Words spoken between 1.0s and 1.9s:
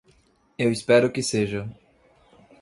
que seja.